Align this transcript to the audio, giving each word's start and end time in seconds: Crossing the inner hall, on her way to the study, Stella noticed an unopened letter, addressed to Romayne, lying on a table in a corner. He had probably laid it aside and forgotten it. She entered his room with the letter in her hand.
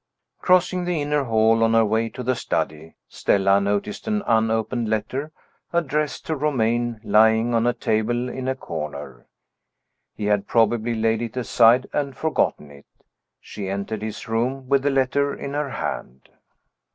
Crossing 0.39 0.85
the 0.85 0.99
inner 0.99 1.25
hall, 1.25 1.63
on 1.63 1.75
her 1.75 1.85
way 1.85 2.09
to 2.09 2.23
the 2.23 2.33
study, 2.35 2.95
Stella 3.07 3.59
noticed 3.61 4.07
an 4.07 4.23
unopened 4.25 4.89
letter, 4.89 5.31
addressed 5.71 6.25
to 6.25 6.35
Romayne, 6.35 6.99
lying 7.03 7.53
on 7.53 7.67
a 7.67 7.73
table 7.73 8.27
in 8.27 8.47
a 8.47 8.55
corner. 8.55 9.27
He 10.15 10.25
had 10.25 10.47
probably 10.47 10.95
laid 10.95 11.21
it 11.21 11.37
aside 11.37 11.85
and 11.93 12.17
forgotten 12.17 12.71
it. 12.71 12.87
She 13.39 13.69
entered 13.69 14.01
his 14.01 14.27
room 14.27 14.67
with 14.67 14.81
the 14.81 14.89
letter 14.89 15.35
in 15.35 15.53
her 15.53 15.69
hand. 15.69 16.29